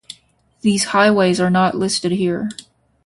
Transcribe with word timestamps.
These 0.61 0.85
highways 0.85 1.39
are 1.39 1.51
not 1.51 1.75
listed 1.77 2.11
here. 2.11 2.49